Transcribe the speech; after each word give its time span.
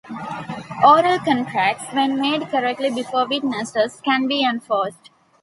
Oral 0.83 1.19
contracts, 1.19 1.83
when 1.93 2.19
made 2.19 2.49
correctly 2.49 2.89
before 2.89 3.27
witnesses, 3.27 4.01
can 4.03 4.25
be 4.27 4.43
enforced. 4.43 5.11